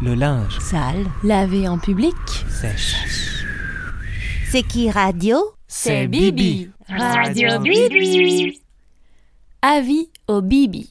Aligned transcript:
Le 0.00 0.14
linge. 0.14 0.58
Sale. 0.60 1.06
Lavé 1.24 1.66
en 1.66 1.76
public. 1.78 2.14
Sèche. 2.48 3.44
C'est 4.48 4.62
qui 4.62 4.90
radio? 4.90 5.38
C'est 5.66 6.06
Bibi. 6.06 6.70
Radio 6.88 7.58
Bibi. 7.58 8.60
Avis 9.60 10.08
au 10.28 10.40
Bibi. 10.40 10.88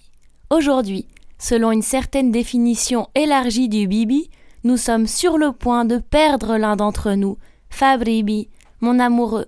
Aujourd'hui, 0.49 1.05
selon 1.39 1.71
une 1.71 1.81
certaine 1.81 2.31
définition 2.31 3.07
élargie 3.15 3.69
du 3.69 3.87
Bibi, 3.87 4.29
nous 4.65 4.77
sommes 4.77 5.07
sur 5.07 5.37
le 5.37 5.53
point 5.53 5.85
de 5.85 5.99
perdre 5.99 6.57
l'un 6.57 6.75
d'entre 6.75 7.13
nous, 7.13 7.37
Fabribi, 7.69 8.49
mon 8.81 8.99
amoureux, 8.99 9.47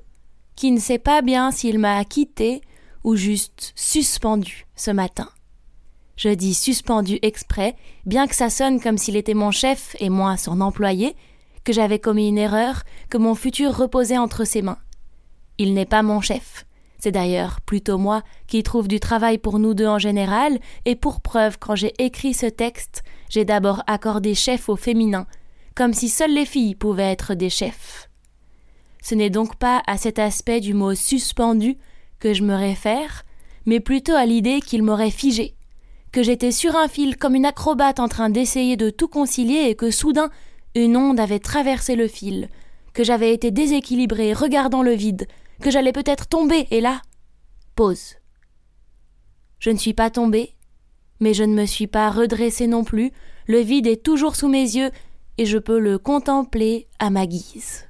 qui 0.56 0.72
ne 0.72 0.80
sait 0.80 1.00
pas 1.00 1.22
bien 1.22 1.52
s'il 1.52 1.80
m'a 1.80 2.04
quitté 2.06 2.62
ou 3.04 3.18
juste 3.18 3.74
suspendu 3.76 4.68
ce 4.78 4.92
matin. 4.92 5.28
Je 6.20 6.28
dis 6.28 6.54
suspendu 6.54 7.18
exprès, 7.22 7.78
bien 8.06 8.28
que 8.28 8.36
ça 8.36 8.50
sonne 8.50 8.82
comme 8.82 8.98
s'il 8.98 9.16
était 9.16 9.34
mon 9.34 9.52
chef 9.52 9.96
et 10.02 10.10
moi 10.10 10.36
son 10.36 10.60
employé, 10.60 11.16
que 11.64 11.72
j'avais 11.72 12.00
commis 12.00 12.28
une 12.28 12.38
erreur, 12.38 12.84
que 13.10 13.18
mon 13.18 13.36
futur 13.36 13.74
reposait 13.74 14.18
entre 14.18 14.44
ses 14.44 14.62
mains. 14.62 14.80
Il 15.60 15.74
n'est 15.74 15.86
pas 15.86 16.04
mon 16.04 16.20
chef. 16.20 16.66
C'est 16.98 17.14
d'ailleurs 17.14 17.62
plutôt 17.62 17.98
moi 17.98 18.22
qui 18.48 18.64
trouve 18.64 18.90
du 18.90 19.00
travail 19.00 19.38
pour 19.38 19.60
nous 19.60 19.74
deux 19.74 19.88
en 19.88 19.98
général, 19.98 20.60
et 20.84 20.98
pour 20.98 21.22
preuve, 21.22 21.58
quand 21.58 21.76
j'ai 21.76 21.94
écrit 22.00 22.34
ce 22.34 22.48
texte, 22.48 23.02
j'ai 23.30 23.46
d'abord 23.46 23.82
accordé 23.88 24.36
chef 24.36 24.68
au 24.68 24.76
féminin, 24.76 25.26
comme 25.74 25.94
si 25.94 26.10
seules 26.10 26.34
les 26.34 26.46
filles 26.46 26.76
pouvaient 26.76 27.14
être 27.14 27.34
des 27.34 27.50
chefs. 27.50 28.10
Ce 29.02 29.16
n'est 29.16 29.30
donc 29.30 29.56
pas 29.56 29.82
à 29.88 29.98
cet 29.98 30.20
aspect 30.20 30.60
du 30.60 30.74
mot 30.74 30.96
suspendu 30.96 31.78
que 32.20 32.34
je 32.34 32.44
me 32.44 32.56
réfère, 32.56 33.24
mais 33.66 33.80
plutôt 33.80 34.16
à 34.16 34.26
l'idée 34.26 34.60
qu'il 34.60 34.84
m'aurait 34.84 35.12
figé, 35.12 35.56
que 36.12 36.24
j'étais 36.24 36.52
sur 36.52 36.76
un 36.76 36.88
fil 36.88 37.18
comme 37.18 37.36
une 37.36 37.46
acrobate 37.46 38.00
en 38.00 38.08
train 38.08 38.30
d'essayer 38.30 38.78
de 38.78 38.90
tout 38.90 39.08
concilier 39.08 39.70
et 39.70 39.76
que 39.76 39.92
soudain 39.92 40.30
une 40.76 40.98
onde 40.98 41.20
avait 41.20 41.40
traversé 41.40 41.96
le 41.96 42.08
fil, 42.08 42.50
que 42.94 43.04
j'avais 43.04 43.34
été 43.34 43.52
déséquilibré 43.52 44.34
regardant 44.34 44.84
le 44.84 44.94
vide, 44.94 45.28
que 45.62 45.72
j'allais 45.72 45.92
peut-être 45.92 46.28
tomber, 46.28 46.68
et 46.72 46.82
là. 46.82 47.02
Pause. 47.76 48.16
Je 49.60 49.70
ne 49.70 49.78
suis 49.78 49.94
pas 49.94 50.10
tombé, 50.10 50.56
mais 51.20 51.34
je 51.34 51.44
ne 51.44 51.54
me 51.54 51.66
suis 51.66 51.88
pas 51.88 52.10
redressé 52.10 52.68
non 52.68 52.84
plus, 52.84 53.12
le 53.48 53.60
vide 53.60 53.88
est 53.88 54.04
toujours 54.04 54.36
sous 54.36 54.48
mes 54.48 54.62
yeux, 54.76 54.92
et 55.38 55.46
je 55.46 55.58
peux 55.58 55.80
le 55.80 55.98
contempler 55.98 56.88
à 57.00 57.10
ma 57.10 57.26
guise. 57.26 57.86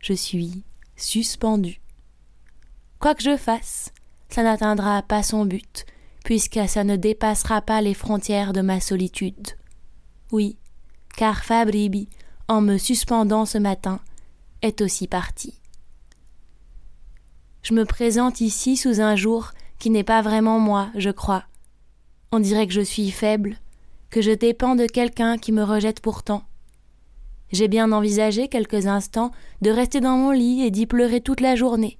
Je 0.00 0.12
suis 0.12 0.64
suspendu. 0.96 1.80
Quoi 2.98 3.14
que 3.14 3.22
je 3.22 3.36
fasse, 3.36 3.92
ça 4.28 4.42
n'atteindra 4.42 5.02
pas 5.02 5.22
son 5.22 5.44
but, 5.44 5.86
puisque 6.24 6.58
ça 6.66 6.82
ne 6.82 6.96
dépassera 6.96 7.60
pas 7.60 7.80
les 7.80 7.94
frontières 7.94 8.52
de 8.52 8.62
ma 8.62 8.80
solitude. 8.80 9.50
Oui, 10.32 10.56
car 11.16 11.44
Fabribi, 11.44 12.08
en 12.48 12.60
me 12.60 12.78
suspendant 12.78 13.44
ce 13.44 13.58
matin, 13.58 14.00
est 14.62 14.80
aussi 14.80 15.06
parti. 15.06 15.60
Je 17.62 17.74
me 17.74 17.84
présente 17.84 18.40
ici 18.40 18.76
sous 18.76 19.00
un 19.00 19.16
jour 19.16 19.52
qui 19.78 19.90
n'est 19.90 20.02
pas 20.02 20.22
vraiment 20.22 20.58
moi, 20.58 20.88
je 20.96 21.10
crois. 21.10 21.44
On 22.32 22.40
dirait 22.40 22.66
que 22.66 22.72
je 22.72 22.80
suis 22.80 23.10
faible, 23.10 23.58
que 24.10 24.22
je 24.22 24.32
dépends 24.32 24.76
de 24.76 24.86
quelqu'un 24.86 25.36
qui 25.38 25.52
me 25.52 25.62
rejette 25.62 26.00
pourtant. 26.00 26.42
J'ai 27.52 27.68
bien 27.68 27.92
envisagé 27.92 28.48
quelques 28.48 28.86
instants 28.86 29.30
de 29.60 29.70
rester 29.70 30.00
dans 30.00 30.16
mon 30.16 30.30
lit 30.30 30.62
et 30.62 30.70
d'y 30.70 30.86
pleurer 30.86 31.20
toute 31.20 31.40
la 31.40 31.54
journée, 31.54 31.98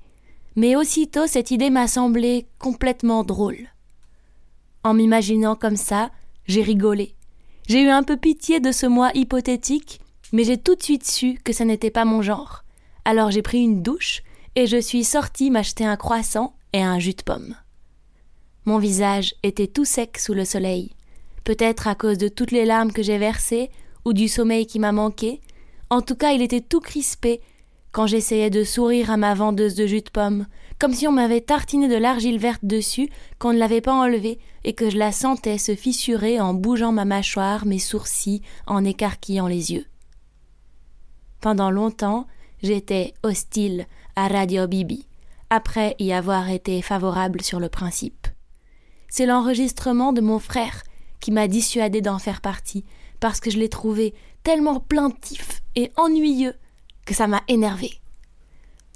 mais 0.56 0.76
aussitôt 0.76 1.26
cette 1.26 1.50
idée 1.50 1.70
m'a 1.70 1.88
semblé 1.88 2.46
complètement 2.58 3.22
drôle. 3.22 3.68
En 4.84 4.94
m'imaginant 4.94 5.56
comme 5.56 5.76
ça, 5.76 6.10
j'ai 6.46 6.62
rigolé. 6.62 7.14
J'ai 7.66 7.82
eu 7.82 7.88
un 7.88 8.02
peu 8.02 8.18
pitié 8.18 8.60
de 8.60 8.70
ce 8.70 8.84
moi 8.84 9.10
hypothétique, 9.14 10.00
mais 10.32 10.44
j'ai 10.44 10.58
tout 10.58 10.74
de 10.74 10.82
suite 10.82 11.06
su 11.06 11.38
que 11.42 11.54
ça 11.54 11.64
n'était 11.64 11.90
pas 11.90 12.04
mon 12.04 12.20
genre. 12.20 12.64
Alors 13.06 13.30
j'ai 13.30 13.40
pris 13.40 13.62
une 13.62 13.82
douche 13.82 14.22
et 14.56 14.66
je 14.66 14.76
suis 14.76 15.02
sortie 15.02 15.50
m'acheter 15.50 15.86
un 15.86 15.96
croissant 15.96 16.54
et 16.74 16.82
un 16.82 16.98
jus 16.98 17.14
de 17.14 17.22
pomme. 17.22 17.56
Mon 18.66 18.78
visage 18.78 19.34
était 19.42 19.66
tout 19.66 19.86
sec 19.86 20.18
sous 20.18 20.34
le 20.34 20.44
soleil, 20.44 20.90
peut-être 21.44 21.88
à 21.88 21.94
cause 21.94 22.18
de 22.18 22.28
toutes 22.28 22.50
les 22.50 22.66
larmes 22.66 22.92
que 22.92 23.02
j'ai 23.02 23.18
versées 23.18 23.70
ou 24.04 24.12
du 24.12 24.28
sommeil 24.28 24.66
qui 24.66 24.78
m'a 24.78 24.92
manqué. 24.92 25.40
En 25.88 26.02
tout 26.02 26.14
cas, 26.14 26.32
il 26.32 26.42
était 26.42 26.60
tout 26.60 26.80
crispé 26.80 27.40
quand 27.94 28.08
j'essayais 28.08 28.50
de 28.50 28.64
sourire 28.64 29.12
à 29.12 29.16
ma 29.16 29.34
vendeuse 29.34 29.76
de 29.76 29.86
jus 29.86 30.02
de 30.02 30.10
pomme, 30.10 30.48
comme 30.80 30.92
si 30.92 31.06
on 31.06 31.12
m'avait 31.12 31.40
tartiné 31.40 31.86
de 31.86 31.94
l'argile 31.94 32.40
verte 32.40 32.64
dessus, 32.64 33.08
qu'on 33.38 33.52
ne 33.52 33.58
l'avait 33.58 33.80
pas 33.80 33.94
enlevée, 33.94 34.40
et 34.64 34.72
que 34.72 34.90
je 34.90 34.98
la 34.98 35.12
sentais 35.12 35.58
se 35.58 35.76
fissurer 35.76 36.40
en 36.40 36.54
bougeant 36.54 36.90
ma 36.90 37.04
mâchoire, 37.04 37.66
mes 37.66 37.78
sourcils, 37.78 38.42
en 38.66 38.84
écarquillant 38.84 39.46
les 39.46 39.72
yeux. 39.72 39.86
Pendant 41.40 41.70
longtemps, 41.70 42.26
j'étais 42.64 43.14
hostile 43.22 43.86
à 44.16 44.26
Radio 44.26 44.66
Bibi, 44.66 45.06
après 45.48 45.94
y 46.00 46.12
avoir 46.12 46.50
été 46.50 46.82
favorable 46.82 47.42
sur 47.42 47.60
le 47.60 47.68
principe. 47.68 48.26
C'est 49.08 49.26
l'enregistrement 49.26 50.12
de 50.12 50.20
mon 50.20 50.40
frère 50.40 50.82
qui 51.20 51.30
m'a 51.30 51.46
dissuadé 51.46 52.00
d'en 52.00 52.18
faire 52.18 52.40
partie, 52.40 52.84
parce 53.20 53.38
que 53.38 53.50
je 53.50 53.58
l'ai 53.58 53.68
trouvé 53.68 54.14
tellement 54.42 54.80
plaintif 54.80 55.62
et 55.76 55.92
ennuyeux 55.96 56.56
que 57.04 57.14
ça 57.14 57.26
m'a 57.26 57.42
énervé. 57.48 57.92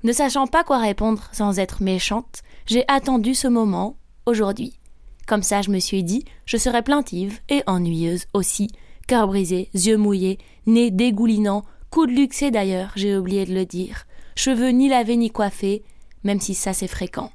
Ne 0.05 0.13
sachant 0.13 0.47
pas 0.47 0.65
quoi 0.65 0.79
répondre 0.79 1.29
sans 1.33 1.59
être 1.59 1.83
méchante, 1.83 2.43
j'ai 2.67 2.85
attendu 2.89 3.35
ce 3.35 3.49
moment, 3.49 3.97
aujourd'hui. 4.27 4.79
Comme 5.27 5.43
ça, 5.43 5.63
je 5.63 5.71
me 5.71 5.79
suis 5.79 6.05
dit, 6.05 6.25
je 6.47 6.57
serais 6.57 6.83
plaintive 6.83 7.41
et 7.49 7.63
ennuyeuse 7.67 8.27
aussi, 8.33 8.69
cœur 9.07 9.27
brisé, 9.27 9.71
yeux 9.75 9.97
mouillés, 9.97 10.39
nez 10.67 10.91
dégoulinant, 10.91 11.65
coude 11.91 12.11
luxé 12.11 12.51
d'ailleurs, 12.51 12.93
j'ai 12.95 13.17
oublié 13.17 13.45
de 13.45 13.55
le 13.55 13.67
dire, 13.67 14.07
cheveux 14.37 14.71
ni 14.71 14.89
lavés 14.89 15.17
ni 15.17 15.31
coiffés, 15.31 15.83
même 16.25 16.41
si 16.41 16.55
ça 16.55 16.73
c'est 16.73 16.89
fréquent. 16.89 17.33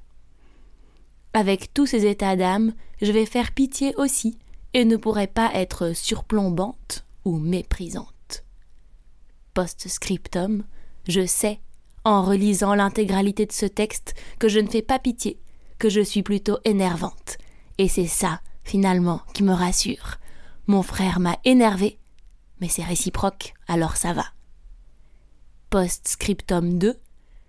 Avec 1.33 1.73
tous 1.73 1.87
ces 1.87 2.05
états 2.05 2.35
d'âme, 2.35 2.73
je 3.01 3.11
vais 3.11 3.25
faire 3.25 3.51
pitié 3.51 3.93
aussi, 3.97 4.37
et 4.73 4.85
ne 4.85 4.97
pourrai 4.97 5.27
pas 5.27 5.51
être 5.53 5.95
surplombante 5.95 7.05
ou 7.25 7.37
méprisante. 7.37 8.12
Post-scriptum, 9.53 10.63
je 11.07 11.25
sais, 11.25 11.59
en 12.03 12.23
relisant 12.23 12.75
l'intégralité 12.75 13.45
de 13.45 13.51
ce 13.51 13.65
texte, 13.65 14.15
que 14.39 14.49
je 14.49 14.59
ne 14.59 14.67
fais 14.67 14.81
pas 14.81 14.99
pitié, 14.99 15.39
que 15.79 15.89
je 15.89 16.01
suis 16.01 16.23
plutôt 16.23 16.57
énervante. 16.65 17.37
Et 17.77 17.87
c'est 17.87 18.07
ça, 18.07 18.41
finalement, 18.63 19.21
qui 19.33 19.43
me 19.43 19.53
rassure. 19.53 20.17
Mon 20.67 20.81
frère 20.81 21.19
m'a 21.19 21.37
énervé, 21.45 21.99
mais 22.61 22.67
c'est 22.67 22.83
réciproque, 22.83 23.53
alors 23.67 23.97
ça 23.97 24.13
va. 24.13 24.25
Post-scriptum 25.69 26.77
2, 26.77 26.95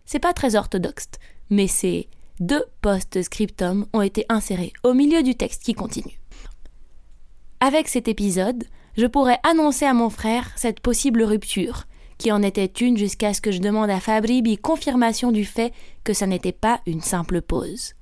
c'est 0.05 0.19
pas 0.19 0.33
très 0.33 0.57
orthodoxe, 0.57 1.09
mais 1.51 1.69
ces 1.69 2.09
deux 2.41 2.65
post-scriptum 2.81 3.87
ont 3.93 4.03
été 4.03 4.27
insérés 4.29 4.73
au 4.83 4.95
milieu 4.95 5.23
du 5.23 5.35
texte 5.35 5.63
qui 5.63 5.75
continue. 5.75 6.21
Avec 7.61 7.89
cet 7.89 8.09
épisode, 8.09 8.65
je 8.97 9.07
pourrais 9.07 9.39
annoncer 9.43 9.85
à 9.85 9.95
mon 9.95 10.11
frère 10.11 10.51
cette 10.57 10.81
possible 10.81 11.23
rupture, 11.23 11.85
qui 12.19 12.33
en 12.33 12.43
était 12.43 12.73
une 12.81 12.97
jusqu'à 12.97 13.35
ce 13.35 13.41
que 13.41 13.53
je 13.53 13.61
demande 13.61 13.91
à 13.91 14.01
Fabribi 14.01 14.59
confirmation 14.59 15.33
du 15.33 15.45
fait 15.45 15.73
que 16.05 16.13
ça 16.13 16.27
n'était 16.27 16.53
pas 16.53 16.81
une 16.87 17.01
simple 17.01 17.43
pause. 17.43 17.95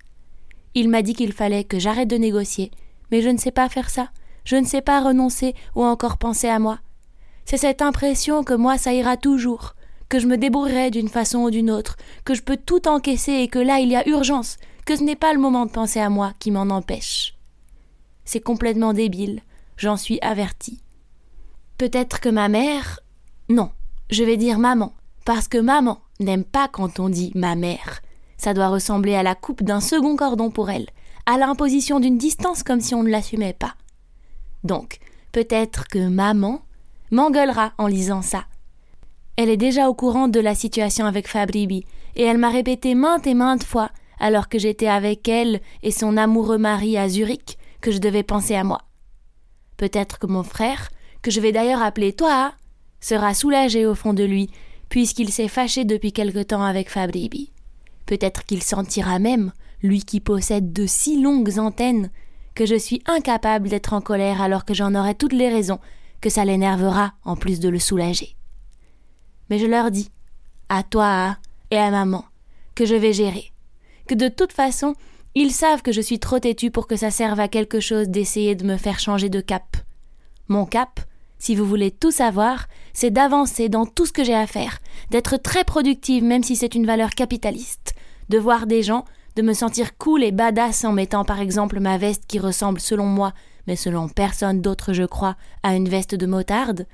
Il 0.75 0.89
m'a 0.89 1.03
dit 1.03 1.15
qu'il 1.15 1.33
fallait 1.33 1.65
que 1.65 1.79
j'arrête 1.79 2.09
de 2.09 2.17
négocier, 2.17 2.71
mais 3.11 3.23
je 3.23 3.29
ne 3.29 3.39
sais 3.39 3.51
pas 3.51 3.69
faire 3.69 3.91
ça, 3.91 4.11
je 4.45 4.57
ne 4.57 4.65
sais 4.65 4.83
pas 4.83 5.03
renoncer 5.03 5.55
ou 5.75 5.85
encore 5.85 6.19
penser 6.19 6.49
à 6.49 6.59
moi. 6.59 6.81
C'est 7.45 7.57
cette 7.57 7.83
impression 7.83 8.45
que 8.45 8.55
moi 8.55 8.79
ça 8.79 8.93
ira 8.93 9.17
toujours, 9.17 9.75
que 10.09 10.19
je 10.19 10.27
me 10.27 10.37
débrouillerai 10.37 10.91
d'une 10.91 11.09
façon 11.09 11.41
ou 11.41 11.51
d'une 11.51 11.71
autre, 11.71 11.97
que 12.25 12.35
je 12.35 12.43
peux 12.43 12.57
tout 12.57 12.89
encaisser 12.89 13.33
et 13.33 13.49
que 13.49 13.59
là 13.59 13.81
il 13.81 13.89
y 13.89 13.97
a 13.97 14.09
urgence, 14.09 14.59
que 14.87 14.97
ce 14.97 15.03
n'est 15.03 15.17
pas 15.17 15.33
le 15.33 15.41
moment 15.41 15.67
de 15.67 15.71
penser 15.71 16.01
à 16.01 16.11
moi 16.11 16.33
qui 16.39 16.51
m'en 16.51 16.71
empêche. 16.71 17.35
C'est 18.25 18.41
complètement 18.41 18.93
débile, 18.93 19.41
j'en 19.77 19.97
suis 19.97 20.21
averti. 20.21 20.81
Peut-être 21.79 22.21
que 22.21 22.29
ma 22.29 22.49
mère. 22.49 23.01
Non, 23.49 23.71
je 24.13 24.25
vais 24.25 24.37
dire 24.37 24.59
maman, 24.59 24.93
parce 25.25 25.49
que 25.49 25.59
maman 25.59 26.01
n'aime 26.21 26.45
pas 26.45 26.69
quand 26.69 27.01
on 27.01 27.09
dit 27.09 27.33
ma 27.35 27.55
mère. 27.55 28.01
Ça 28.37 28.55
doit 28.55 28.69
ressembler 28.69 29.15
à 29.15 29.23
la 29.23 29.35
coupe 29.35 29.63
d'un 29.63 29.81
second 29.81 30.17
cordon 30.17 30.51
pour 30.51 30.71
elle, 30.71 30.89
à 31.27 31.39
l'imposition 31.39 31.99
d'une 31.99 32.19
distance 32.19 32.63
comme 32.63 32.81
si 32.81 32.95
on 32.95 33.03
ne 33.03 33.09
l'assumait 33.09 33.53
pas. 33.55 33.75
Donc, 34.65 34.99
peut-être 35.33 35.89
que 35.89 36.09
maman 36.09 36.63
m'engueulera 37.11 37.73
en 37.79 37.87
lisant 37.87 38.23
ça. 38.23 38.45
Elle 39.37 39.49
est 39.49 39.57
déjà 39.57 39.89
au 39.89 39.95
courant 39.95 40.29
de 40.29 40.41
la 40.41 40.55
situation 40.55 41.07
avec 41.07 41.27
Fabribi, 41.27 41.87
et 42.17 42.23
elle 42.23 42.39
m'a 42.39 42.51
répété 42.51 42.95
maintes 42.95 43.27
et 43.27 43.35
maintes 43.35 43.65
fois, 43.65 43.91
alors 44.21 44.49
que 44.49 44.59
j'étais 44.59 44.89
avec 44.89 45.27
elle 45.27 45.61
et 45.83 45.91
son 45.91 46.17
amoureux 46.17 46.59
mari 46.59 46.99
à 46.99 47.09
Zurich, 47.09 47.57
que 47.81 47.91
je 47.91 47.99
devais 47.99 48.23
penser 48.23 48.55
à 48.55 48.63
moi. 48.63 48.83
Peut-être 49.79 50.19
que 50.19 50.27
mon 50.27 50.43
frère, 50.43 50.91
que 51.23 51.31
je 51.31 51.41
vais 51.41 51.53
d'ailleurs 51.53 51.83
appeler 51.83 52.13
toi, 52.13 52.53
sera 53.03 53.35
soulagé 53.35 53.85
au 53.85 53.95
fond 53.95 54.15
de 54.15 54.25
lui, 54.25 54.49
puisqu'il 54.89 55.31
s'est 55.31 55.49
fâché 55.49 55.85
depuis 55.85 56.13
quelque 56.13 56.43
temps 56.43 56.63
avec 56.63 56.89
Fabribi. 56.89 57.53
Peut-être 58.07 58.45
qu'il 58.45 58.63
sentira 58.63 59.19
même, 59.19 59.53
lui 59.83 60.03
qui 60.03 60.21
possède 60.21 60.73
de 60.73 60.87
si 60.87 61.21
longues 61.21 61.59
antennes, 61.59 62.11
que 62.55 62.65
je 62.65 62.77
suis 62.77 63.03
incapable 63.07 63.69
d'être 63.69 63.93
en 63.93 64.01
colère 64.01 64.41
alors 64.41 64.65
que 64.65 64.75
j'en 64.75 64.95
aurais 64.95 65.15
toutes 65.15 65.33
les 65.33 65.49
raisons, 65.49 65.81
que 66.21 66.31
ça 66.31 66.45
l'énervera 66.45 67.15
en 67.25 67.37
plus 67.37 67.61
de 67.61 67.69
le 67.69 67.79
soulager. 67.79 68.37
Mais 69.51 69.59
je 69.59 69.67
leur 69.67 69.91
dis, 69.91 70.11
à 70.69 70.83
toi 70.83 71.37
et 71.71 71.79
à 71.79 71.91
maman, 71.91 72.25
que 72.75 72.87
je 72.87 72.95
vais 72.95 73.13
gérer, 73.13 73.53
que 74.07 74.15
de 74.15 74.29
toute 74.29 74.53
façon, 74.53 74.95
ils 75.35 75.53
savent 75.53 75.83
que 75.83 75.93
je 75.93 76.01
suis 76.01 76.19
trop 76.19 76.39
têtue 76.39 76.71
pour 76.71 76.87
que 76.87 76.97
ça 76.97 77.11
serve 77.11 77.41
à 77.41 77.49
quelque 77.49 77.81
chose 77.81 78.09
d'essayer 78.09 78.55
de 78.55 78.67
me 78.67 78.77
faire 78.77 79.01
changer 79.01 79.31
de 79.31 79.41
cap. 79.41 79.77
Mon 80.49 80.67
cap, 80.67 81.01
si 81.43 81.57
vous 81.57 81.67
voulez 81.67 81.91
tout 81.91 82.13
savoir, 82.13 82.69
c'est 82.93 83.11
d'avancer 83.11 83.69
dans 83.69 83.85
tout 83.85 84.07
ce 84.07 84.13
que 84.13 84.23
j'ai 84.23 84.33
à 84.33 84.47
faire, 84.47 84.79
d'être 85.11 85.37
très 85.39 85.65
productive 85.65 86.23
même 86.23 86.45
si 86.45 86.55
c'est 86.55 86.77
une 86.77 86.87
valeur 86.87 87.11
capitaliste, 87.11 87.97
de 88.29 88.39
voir 88.39 88.69
des 88.69 88.85
gens, 88.85 89.05
de 89.35 89.43
me 89.43 89.53
sentir 89.53 89.99
cool 89.99 90.23
et 90.23 90.31
badass 90.31 90.85
en 90.85 90.93
mettant 90.93 91.25
par 91.25 91.41
exemple 91.41 91.81
ma 91.81 91.99
veste 91.99 92.27
qui 92.29 92.39
ressemble 92.39 92.79
selon 92.79 93.07
moi, 93.07 93.33
mais 93.67 93.75
selon 93.75 94.09
personne 94.09 94.61
d'autre 94.61 94.93
je 94.93 95.03
crois, 95.03 95.35
à 95.65 95.75
une 95.75 95.89
veste 95.89 96.15
de 96.15 96.27
motarde, 96.27 96.87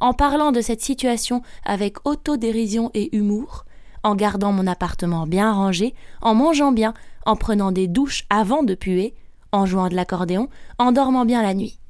en 0.00 0.12
parlant 0.12 0.52
de 0.52 0.60
cette 0.60 0.82
situation 0.82 1.42
avec 1.64 1.96
autodérision 2.06 2.92
et 2.94 3.16
humour, 3.16 3.64
en 4.04 4.14
gardant 4.14 4.52
mon 4.52 4.68
appartement 4.68 5.26
bien 5.26 5.50
rangé, 5.50 5.96
en 6.22 6.36
mangeant 6.36 6.70
bien, 6.70 6.94
en 7.24 7.34
prenant 7.34 7.72
des 7.72 7.88
douches 7.88 8.24
avant 8.30 8.62
de 8.62 8.76
puer, 8.76 9.16
en 9.50 9.66
jouant 9.66 9.88
de 9.88 9.96
l'accordéon, 9.96 10.48
en 10.78 10.92
dormant 10.92 11.24
bien 11.24 11.42
la 11.42 11.54
nuit. 11.54 11.80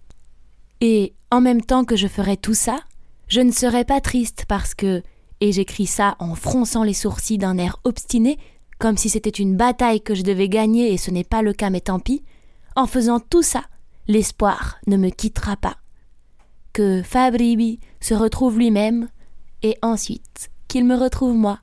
Et 0.80 1.14
en 1.30 1.40
même 1.40 1.62
temps 1.62 1.84
que 1.84 1.96
je 1.96 2.06
ferais 2.06 2.36
tout 2.36 2.54
ça, 2.54 2.80
je 3.28 3.40
ne 3.40 3.50
serais 3.50 3.84
pas 3.84 4.00
triste 4.00 4.44
parce 4.46 4.74
que, 4.74 5.02
et 5.40 5.52
j'écris 5.52 5.86
ça 5.86 6.16
en 6.18 6.34
fronçant 6.34 6.82
les 6.82 6.94
sourcils 6.94 7.38
d'un 7.38 7.58
air 7.58 7.78
obstiné, 7.84 8.38
comme 8.78 8.96
si 8.96 9.08
c'était 9.08 9.30
une 9.30 9.56
bataille 9.56 10.00
que 10.00 10.14
je 10.14 10.22
devais 10.22 10.48
gagner 10.48 10.92
et 10.92 10.96
ce 10.96 11.10
n'est 11.10 11.24
pas 11.24 11.42
le 11.42 11.52
cas 11.52 11.70
mais 11.70 11.80
tant 11.80 11.98
pis, 11.98 12.22
en 12.74 12.86
faisant 12.86 13.20
tout 13.20 13.42
ça, 13.42 13.64
l'espoir 14.06 14.78
ne 14.86 14.96
me 14.96 15.08
quittera 15.08 15.56
pas. 15.56 15.76
Que 16.72 17.02
Fabribi 17.02 17.80
se 18.00 18.14
retrouve 18.14 18.58
lui-même 18.58 19.08
et 19.62 19.76
ensuite 19.80 20.50
qu'il 20.68 20.84
me 20.84 20.94
retrouve 20.94 21.34
moi. 21.34 21.60